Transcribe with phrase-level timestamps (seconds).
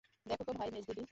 [0.25, 0.99] দেখো তো ভাই মেজদিদি!